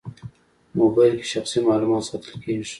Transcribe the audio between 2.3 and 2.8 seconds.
کېږي.